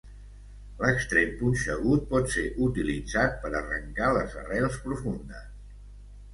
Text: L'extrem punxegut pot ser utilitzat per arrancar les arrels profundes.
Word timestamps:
L'extrem 0.79 1.35
punxegut 1.41 2.07
pot 2.15 2.33
ser 2.37 2.47
utilitzat 2.69 3.39
per 3.45 3.53
arrancar 3.61 4.11
les 4.19 4.37
arrels 4.45 4.83
profundes. 4.91 5.49